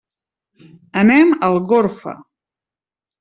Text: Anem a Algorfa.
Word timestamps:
Anem 1.01 1.35
a 1.35 1.49
Algorfa. 1.49 2.15